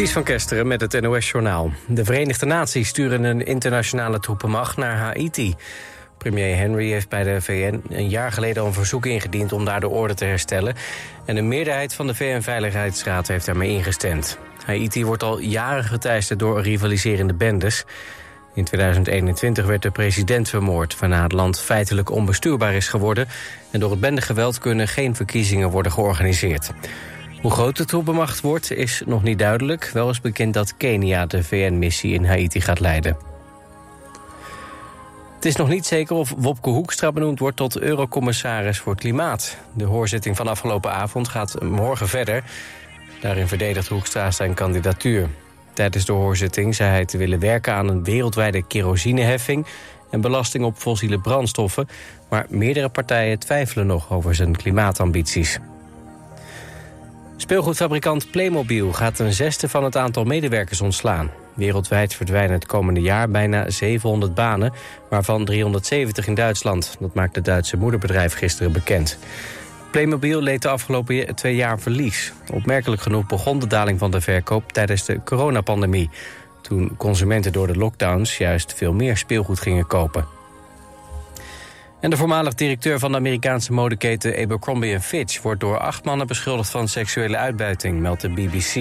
Ties 0.00 0.12
van 0.12 0.22
Kesteren 0.22 0.66
met 0.66 0.80
het 0.80 1.00
NOS-journaal. 1.00 1.72
De 1.86 2.04
Verenigde 2.04 2.46
Naties 2.46 2.88
sturen 2.88 3.24
een 3.24 3.46
internationale 3.46 4.20
troepenmacht 4.20 4.76
naar 4.76 4.96
Haiti. 4.96 5.54
Premier 6.18 6.56
Henry 6.56 6.90
heeft 6.90 7.08
bij 7.08 7.22
de 7.22 7.40
VN 7.40 7.82
een 7.88 8.08
jaar 8.08 8.32
geleden 8.32 8.64
een 8.64 8.72
verzoek 8.72 9.06
ingediend... 9.06 9.52
om 9.52 9.64
daar 9.64 9.80
de 9.80 9.88
orde 9.88 10.14
te 10.14 10.24
herstellen. 10.24 10.74
En 11.24 11.36
een 11.36 11.48
meerderheid 11.48 11.94
van 11.94 12.06
de 12.06 12.14
VN-veiligheidsraad 12.14 13.28
heeft 13.28 13.46
daarmee 13.46 13.70
ingestemd. 13.70 14.38
Haiti 14.64 15.04
wordt 15.04 15.22
al 15.22 15.38
jaren 15.38 15.84
geteisterd 15.84 16.38
door 16.38 16.62
rivaliserende 16.62 17.34
bendes. 17.34 17.84
In 18.54 18.64
2021 18.64 19.66
werd 19.66 19.82
de 19.82 19.90
president 19.90 20.48
vermoord... 20.48 20.98
waarna 20.98 21.22
het 21.22 21.32
land 21.32 21.60
feitelijk 21.60 22.10
onbestuurbaar 22.10 22.74
is 22.74 22.88
geworden... 22.88 23.28
en 23.70 23.80
door 23.80 23.90
het 23.90 24.00
bendegeweld 24.00 24.58
kunnen 24.58 24.88
geen 24.88 25.14
verkiezingen 25.16 25.70
worden 25.70 25.92
georganiseerd. 25.92 26.70
Hoe 27.40 27.50
groot 27.50 27.76
de 27.76 27.84
troepenmacht 27.84 28.40
wordt 28.40 28.72
is 28.72 29.02
nog 29.06 29.22
niet 29.22 29.38
duidelijk. 29.38 29.90
Wel 29.92 30.10
is 30.10 30.20
bekend 30.20 30.54
dat 30.54 30.76
Kenia 30.76 31.26
de 31.26 31.44
VN-missie 31.44 32.14
in 32.14 32.24
Haiti 32.24 32.60
gaat 32.60 32.80
leiden. 32.80 33.16
Het 35.34 35.44
is 35.44 35.56
nog 35.56 35.68
niet 35.68 35.86
zeker 35.86 36.16
of 36.16 36.34
Wopke 36.36 36.70
Hoekstra 36.70 37.12
benoemd 37.12 37.38
wordt 37.38 37.56
tot 37.56 37.78
eurocommissaris 37.78 38.78
voor 38.78 38.96
Klimaat. 38.96 39.56
De 39.72 39.84
hoorzitting 39.84 40.36
van 40.36 40.48
afgelopen 40.48 40.92
avond 40.92 41.28
gaat 41.28 41.62
morgen 41.62 42.08
verder. 42.08 42.44
Daarin 43.20 43.48
verdedigt 43.48 43.88
Hoekstra 43.88 44.30
zijn 44.30 44.54
kandidatuur. 44.54 45.28
Tijdens 45.72 46.04
de 46.04 46.12
hoorzitting 46.12 46.74
zei 46.74 46.90
hij 46.90 47.04
te 47.04 47.18
willen 47.18 47.38
werken 47.38 47.74
aan 47.74 47.88
een 47.88 48.04
wereldwijde 48.04 48.66
kerosineheffing... 48.66 49.66
en 50.10 50.20
belasting 50.20 50.64
op 50.64 50.76
fossiele 50.76 51.20
brandstoffen. 51.20 51.88
Maar 52.28 52.46
meerdere 52.48 52.88
partijen 52.88 53.38
twijfelen 53.38 53.86
nog 53.86 54.12
over 54.12 54.34
zijn 54.34 54.56
klimaatambities. 54.56 55.58
Speelgoedfabrikant 57.40 58.30
Playmobil 58.30 58.92
gaat 58.92 59.18
een 59.18 59.32
zesde 59.32 59.68
van 59.68 59.84
het 59.84 59.96
aantal 59.96 60.24
medewerkers 60.24 60.80
ontslaan. 60.80 61.30
Wereldwijd 61.54 62.14
verdwijnen 62.14 62.52
het 62.52 62.66
komende 62.66 63.00
jaar 63.00 63.30
bijna 63.30 63.70
700 63.70 64.34
banen, 64.34 64.72
waarvan 65.10 65.44
370 65.44 66.26
in 66.26 66.34
Duitsland. 66.34 66.96
Dat 66.98 67.14
maakt 67.14 67.34
het 67.34 67.44
Duitse 67.44 67.76
moederbedrijf 67.76 68.34
gisteren 68.34 68.72
bekend. 68.72 69.18
Playmobil 69.90 70.42
leed 70.42 70.62
de 70.62 70.68
afgelopen 70.68 71.34
twee 71.34 71.54
jaar 71.54 71.78
verlies. 71.78 72.32
Opmerkelijk 72.52 73.02
genoeg 73.02 73.26
begon 73.26 73.58
de 73.58 73.66
daling 73.66 73.98
van 73.98 74.10
de 74.10 74.20
verkoop 74.20 74.72
tijdens 74.72 75.04
de 75.04 75.22
coronapandemie... 75.24 76.10
toen 76.60 76.96
consumenten 76.96 77.52
door 77.52 77.66
de 77.66 77.76
lockdowns 77.76 78.38
juist 78.38 78.74
veel 78.74 78.92
meer 78.92 79.16
speelgoed 79.16 79.60
gingen 79.60 79.86
kopen. 79.86 80.39
En 82.00 82.10
de 82.10 82.16
voormalig 82.16 82.54
directeur 82.54 82.98
van 82.98 83.10
de 83.10 83.16
Amerikaanse 83.16 83.72
modeketen 83.72 84.36
Abercrombie 84.42 85.00
Fitch... 85.00 85.42
wordt 85.42 85.60
door 85.60 85.78
acht 85.78 86.04
mannen 86.04 86.26
beschuldigd 86.26 86.70
van 86.70 86.88
seksuele 86.88 87.36
uitbuiting, 87.36 88.00
meldt 88.00 88.20
de 88.20 88.28
BBC. 88.28 88.74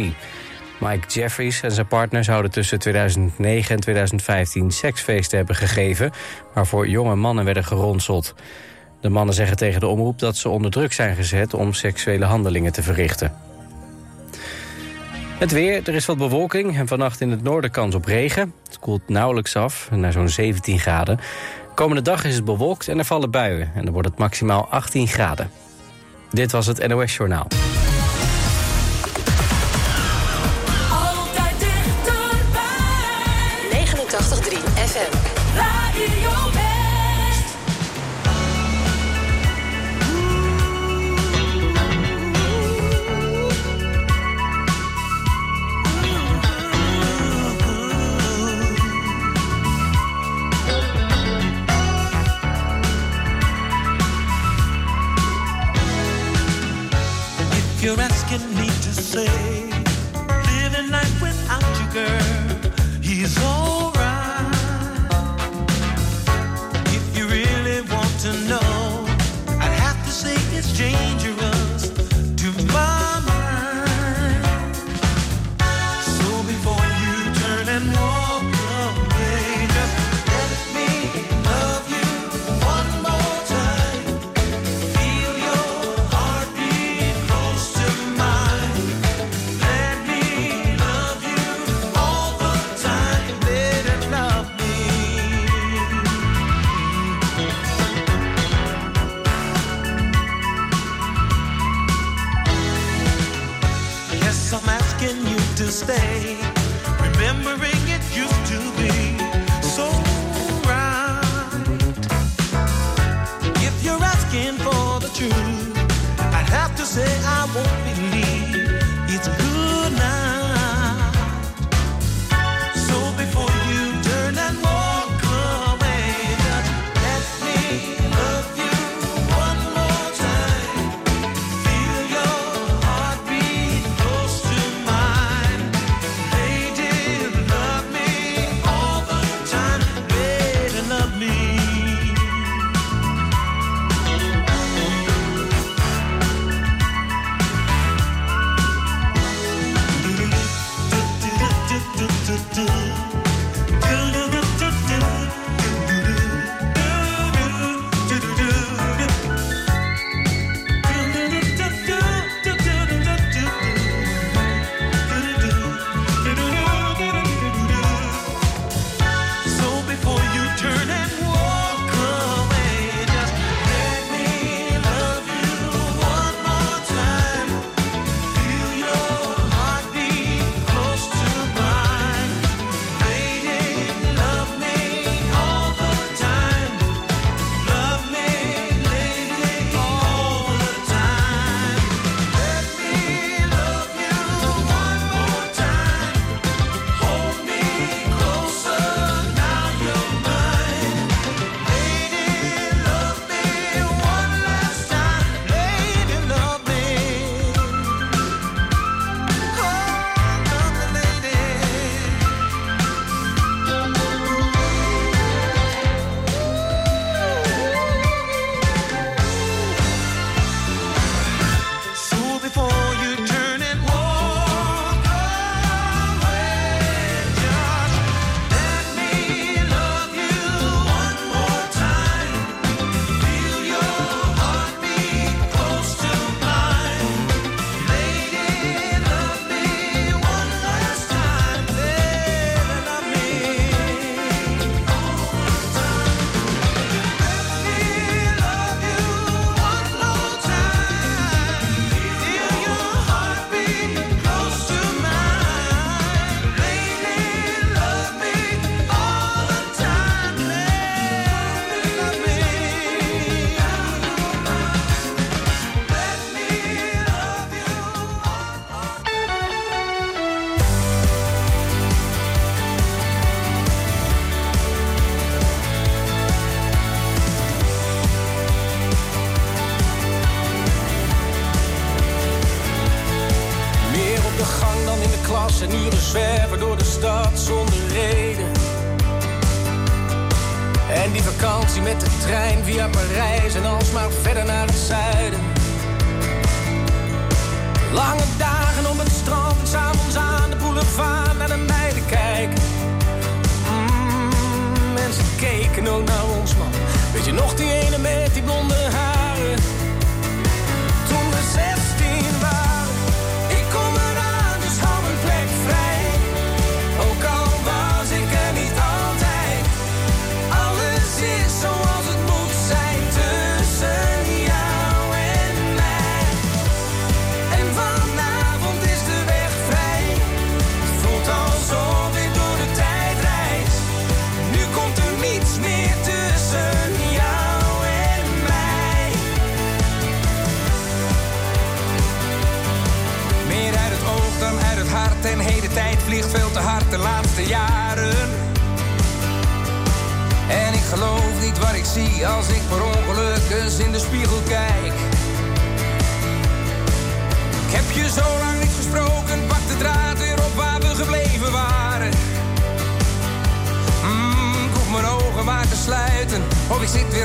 Mike 0.79 1.07
Jeffries 1.07 1.61
en 1.61 1.71
zijn 1.71 1.87
partner 1.87 2.23
zouden 2.23 2.51
tussen 2.51 2.79
2009 2.79 3.75
en 3.75 3.81
2015 3.81 4.71
seksfeesten 4.71 5.37
hebben 5.37 5.55
gegeven... 5.55 6.11
waarvoor 6.53 6.87
jonge 6.87 7.15
mannen 7.15 7.45
werden 7.45 7.63
geronseld. 7.63 8.35
De 9.01 9.09
mannen 9.09 9.35
zeggen 9.35 9.57
tegen 9.57 9.79
de 9.79 9.87
omroep 9.87 10.19
dat 10.19 10.37
ze 10.37 10.49
onder 10.49 10.71
druk 10.71 10.93
zijn 10.93 11.15
gezet... 11.15 11.53
om 11.53 11.73
seksuele 11.73 12.25
handelingen 12.25 12.71
te 12.71 12.83
verrichten. 12.83 13.33
Het 15.39 15.51
weer, 15.51 15.87
er 15.87 15.95
is 15.95 16.05
wat 16.05 16.17
bewolking 16.17 16.77
en 16.77 16.87
vannacht 16.87 17.21
in 17.21 17.31
het 17.31 17.43
noorden 17.43 17.71
kans 17.71 17.95
op 17.95 18.05
regen. 18.05 18.53
Het 18.65 18.79
koelt 18.79 19.09
nauwelijks 19.09 19.55
af, 19.55 19.89
naar 19.91 20.11
zo'n 20.11 20.29
17 20.29 20.79
graden. 20.79 21.19
Komende 21.79 22.01
dag 22.01 22.23
is 22.23 22.35
het 22.35 22.45
bewolkt 22.45 22.87
en 22.87 22.97
er 22.97 23.05
vallen 23.05 23.31
buien. 23.31 23.71
En 23.75 23.83
dan 23.83 23.93
wordt 23.93 24.07
het 24.07 24.17
maximaal 24.17 24.67
18 24.69 25.07
graden. 25.07 25.51
Dit 26.31 26.51
was 26.51 26.65
het 26.65 26.87
NOS 26.87 27.15
Journaal. 27.15 27.47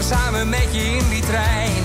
Samen 0.09 0.49
met 0.49 0.69
je 0.71 0.83
in 0.83 1.09
die 1.09 1.23
trein. 1.23 1.85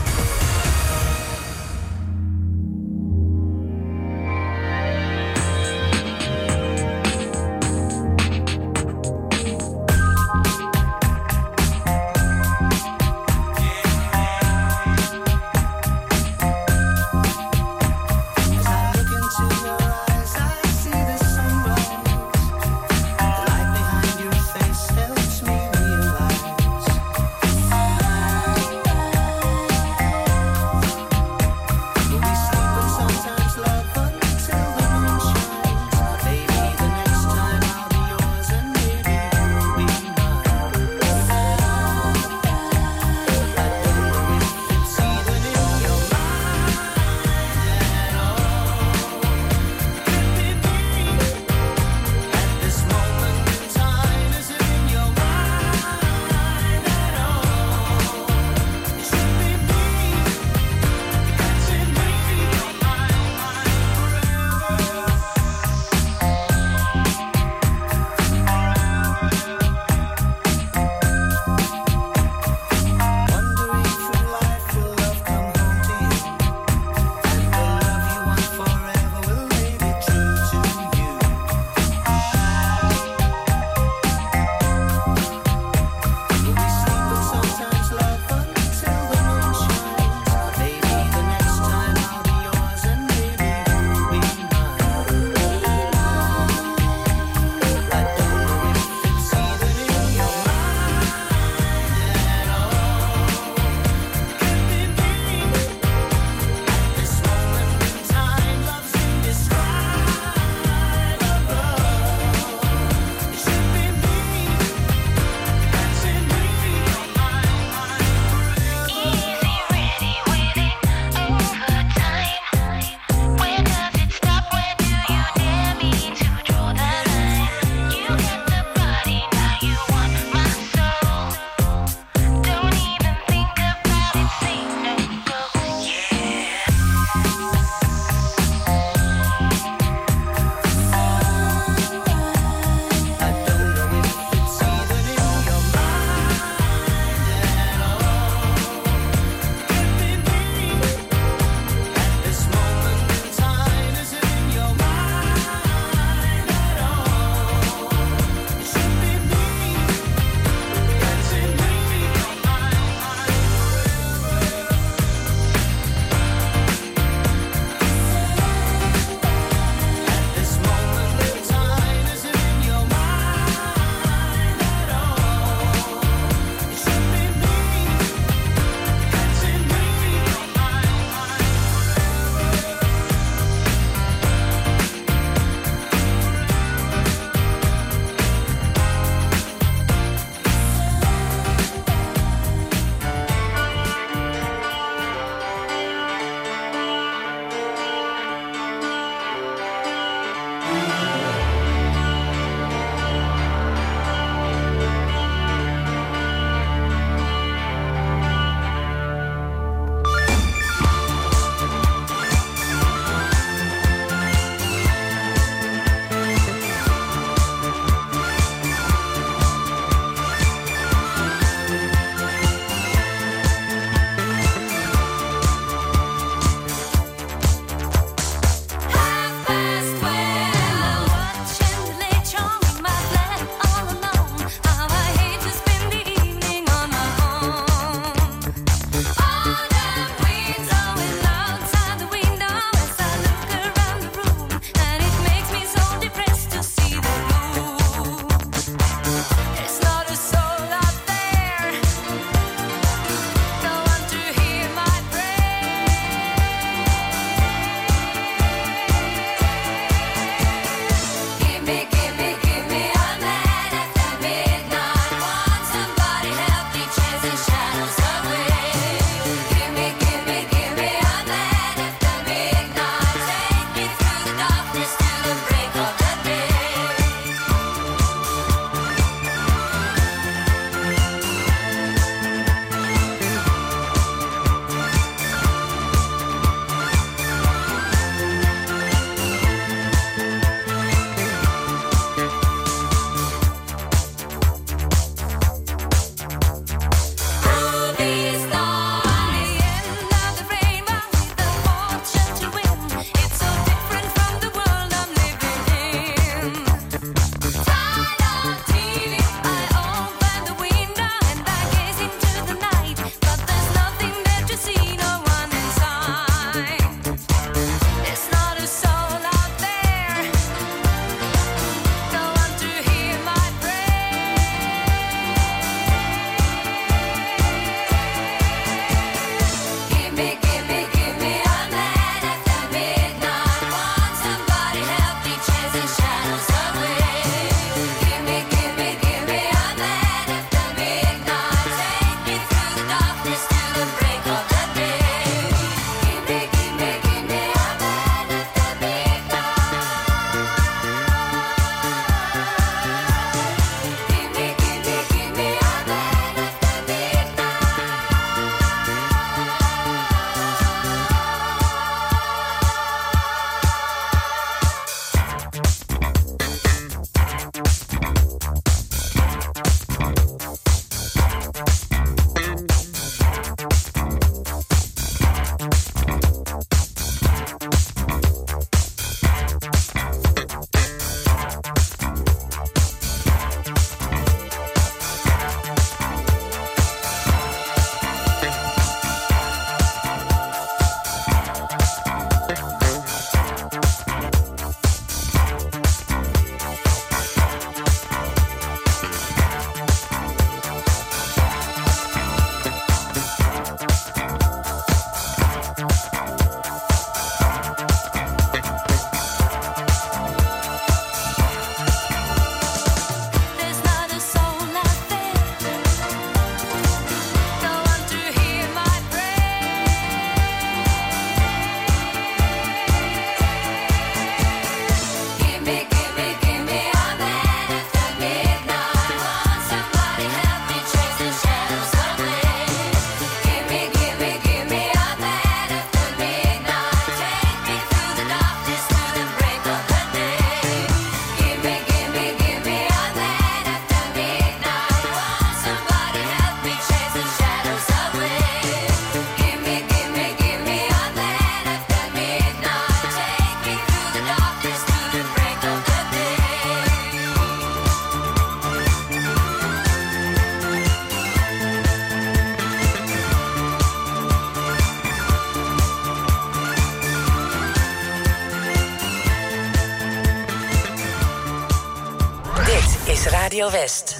West. 473.71 474.17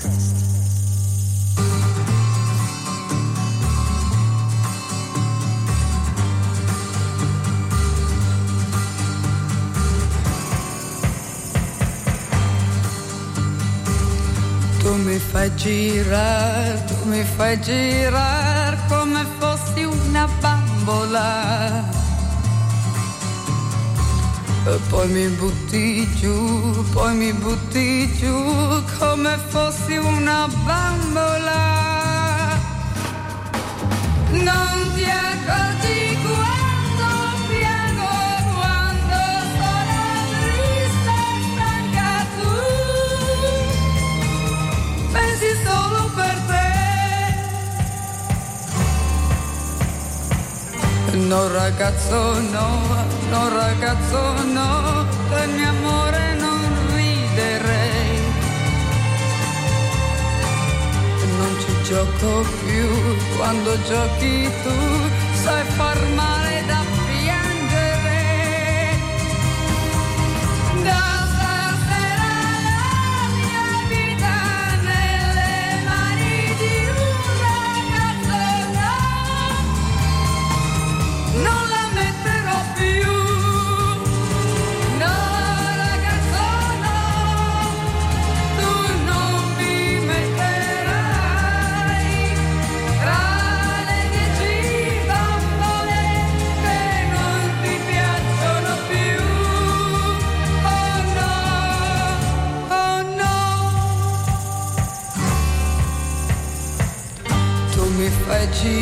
Tu 14.80 14.96
mi 14.96 15.20
fai 15.20 15.54
girare, 15.56 16.84
tu 16.88 16.96
mi 17.10 17.24
fai 17.24 17.60
girare 17.60 18.78
come 18.88 19.26
E 24.72 24.80
poi 24.88 25.06
mi 25.10 25.28
butti 25.28 26.08
giù, 26.16 26.86
poi 26.94 27.14
mi 27.14 27.34
butti 27.34 28.10
giù 28.18 28.82
come 28.98 29.38
fossi 29.50 29.98
una 29.98 30.48
bambola. 30.64 31.60
Non 34.30 34.92
ti 34.96 35.04
accorgi 35.04 36.11
No 51.32 51.48
ragazzo 51.48 52.42
no, 52.52 52.68
no 53.30 53.50
ragazzo 53.56 54.44
no, 54.52 55.06
del 55.30 55.50
mio 55.52 55.70
amore 55.70 56.36
non 56.36 56.60
riderei. 56.94 58.20
Non 61.38 61.56
ci 61.62 61.84
gioco 61.84 62.46
più, 62.66 63.38
quando 63.38 63.82
giochi 63.84 64.50
tu 64.62 64.76
sai 65.42 65.64
far 65.78 66.00
male 66.16 66.66
da 66.68 66.80
piangere. 66.84 67.01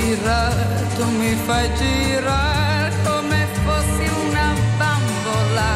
Girare, 0.10 0.88
tu 0.96 1.06
mi 1.20 1.36
fai 1.46 1.70
girare 1.76 2.92
come 3.04 3.48
fossi 3.64 4.10
una 4.26 4.54
bambola. 4.78 5.72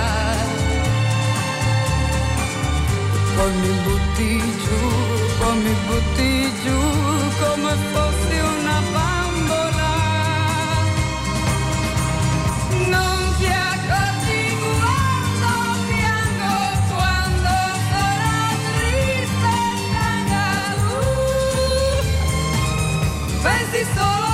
Poi 3.35 3.51
mi 3.61 3.83
pensi 23.43 23.83
solo 23.93 24.32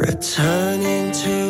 Returning 0.00 1.12
to 1.12 1.49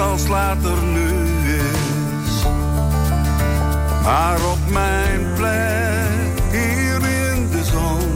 Als 0.00 0.26
later 0.26 0.82
nu 0.82 1.08
is. 1.44 2.42
Maar 4.02 4.38
op 4.52 4.70
mijn 4.70 5.26
plek 5.34 6.50
hier 6.50 6.94
in 6.94 7.50
de 7.50 7.64
zon. 7.64 8.14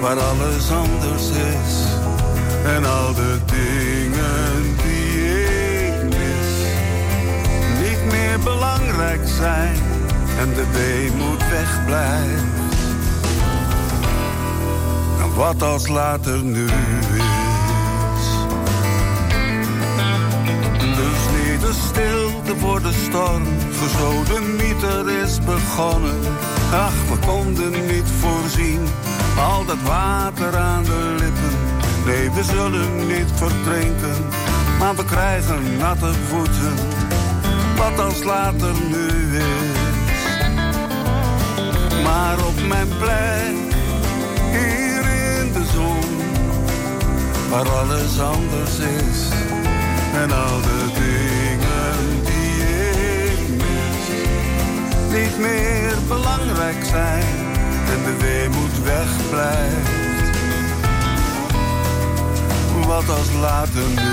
Waar 0.00 0.18
alles 0.18 0.70
anders 0.70 1.28
is. 1.28 1.84
En 2.64 2.84
al 2.84 3.14
de 3.14 3.38
dingen 3.46 4.76
die 4.82 5.34
ik 5.86 6.02
mis. 6.02 6.50
Niet 7.80 8.12
meer 8.12 8.38
belangrijk 8.38 9.28
zijn. 9.38 9.76
En 10.38 10.54
de 10.54 10.66
weemoed 10.72 11.48
wegblijft. 11.48 12.42
En 15.22 15.34
wat 15.34 15.62
als 15.62 15.88
later 15.88 16.42
nu 16.42 16.64
is. 16.64 17.33
Voor 22.58 22.82
de 22.82 22.92
storm. 22.92 23.42
Gesodemieter 23.82 25.10
is 25.22 25.38
begonnen. 25.38 26.20
Ach, 26.72 26.92
we 27.10 27.26
konden 27.26 27.70
niet 27.70 28.08
voorzien. 28.20 28.80
Al 29.38 29.64
dat 29.64 29.82
water 29.82 30.56
aan 30.56 30.84
de 30.84 31.14
lippen. 31.18 31.54
Nee, 32.06 32.30
we 32.30 32.42
zullen 32.42 33.06
niet 33.06 33.30
verdrinken. 33.34 34.24
Maar 34.78 34.96
we 34.96 35.04
krijgen 35.04 35.76
natte 35.78 36.12
voeten. 36.28 36.74
Wat 37.76 38.06
als 38.06 38.22
later 38.22 38.72
nu 38.90 39.36
is. 39.36 40.22
Maar 42.02 42.46
op 42.46 42.66
mijn 42.68 42.88
plek. 42.98 43.54
Hier 44.50 45.04
in 45.40 45.52
de 45.52 45.64
zon. 45.74 46.04
Waar 47.50 47.68
alles 47.68 48.20
anders 48.20 48.78
is. 48.78 49.28
En 50.14 50.32
al 50.32 50.60
de 50.60 50.90
dingen 50.94 51.33
Niet 55.14 55.38
meer 55.38 55.94
belangrijk 56.08 56.84
zijn. 56.84 57.24
En 57.92 58.02
de 58.04 58.16
weemoed 58.20 58.82
wegblijft. 58.82 60.38
Wat 62.86 63.08
als 63.08 63.32
later 63.40 63.82
nu 63.88 64.12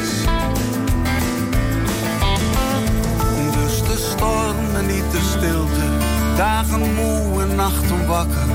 is. 0.00 0.24
Dus 3.52 3.82
de 3.82 4.10
storm 4.12 4.74
en 4.76 4.86
niet 4.86 5.10
de 5.10 5.20
stilte. 5.38 5.86
Dagen 6.36 6.94
moe 6.94 7.42
en 7.42 7.54
nachten 7.54 8.06
wakker. 8.06 8.46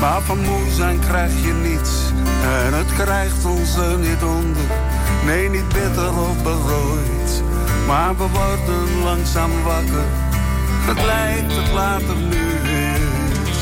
Maar 0.00 0.22
van 0.22 0.38
moe 0.38 0.70
zijn 0.70 0.98
krijg 0.98 1.32
je 1.44 1.52
niets. 1.52 2.12
En 2.64 2.74
het 2.74 2.92
krijgt 2.92 3.44
ons 3.44 3.76
er 3.76 3.98
niet 3.98 4.22
onder. 4.22 4.66
Nee, 5.24 5.50
niet 5.50 5.68
bitter 5.68 6.18
of 6.18 6.42
berooid. 6.42 7.42
Maar 7.86 8.16
we 8.16 8.26
worden 8.28 9.02
langzaam 9.02 9.62
wakker. 9.64 10.27
Het 10.88 11.04
lijkt 11.04 11.52
het 11.56 11.72
later 11.72 12.16
nu 12.16 12.46
is. 12.78 13.58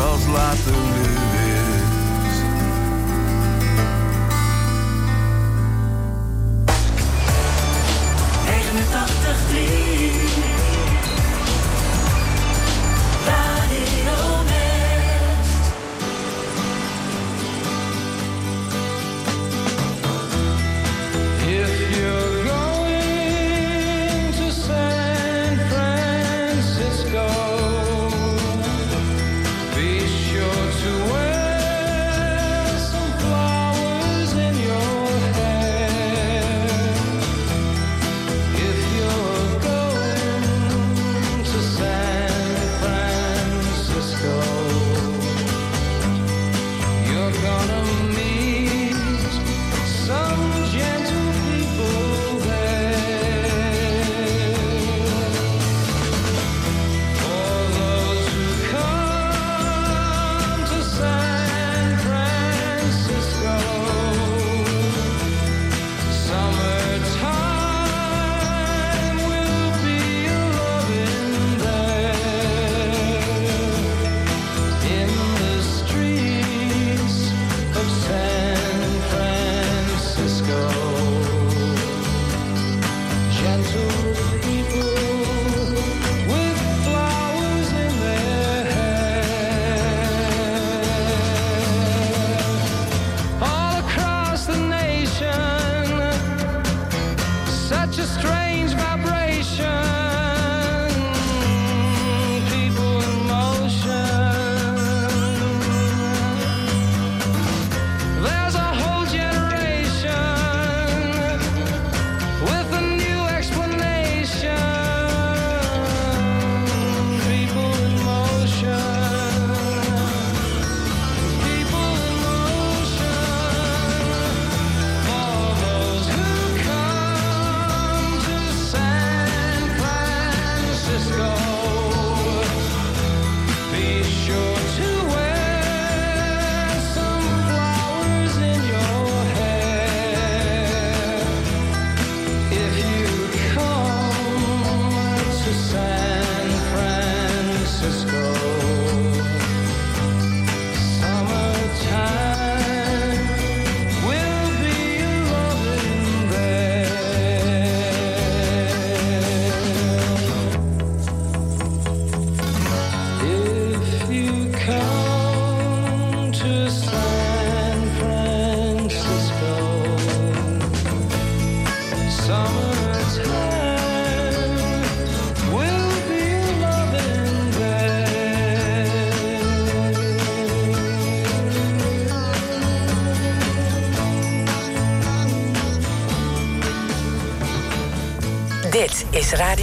Wat 0.00 0.08
als 0.08 0.99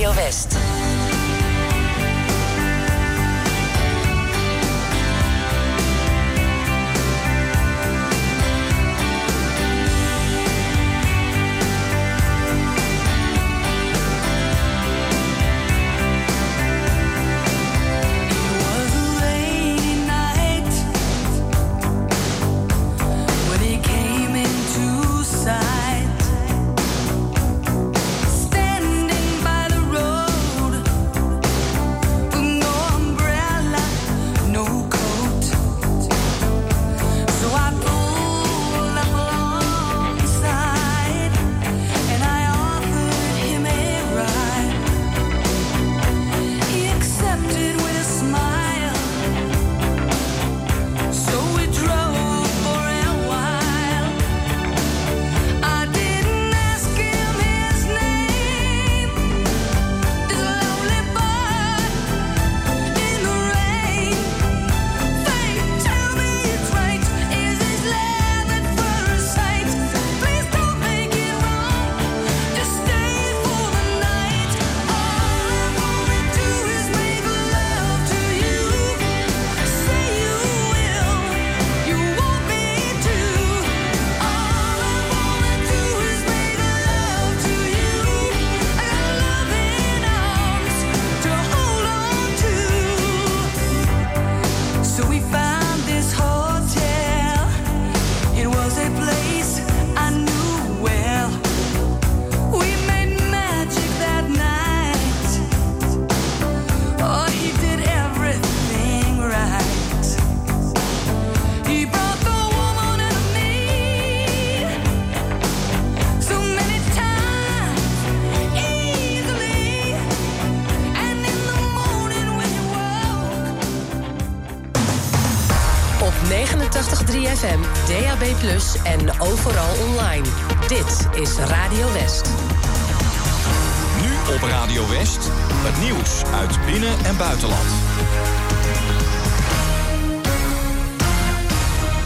Radio 0.08 0.24
West. 0.24 0.57